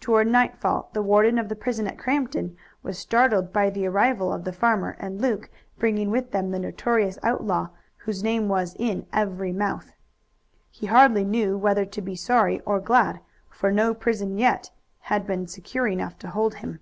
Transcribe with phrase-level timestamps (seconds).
[0.00, 4.44] Toward nightfall the warden of the prison at Crampton was startled by the arrival of
[4.44, 7.68] the farmer and Luke bringing with them the notorious outlaw
[7.98, 9.92] whose name was in every mouth.
[10.70, 13.20] He hardly knew whether to be sorry or glad,
[13.50, 14.70] for no prison yet
[15.00, 16.80] had been secure enough to hold him.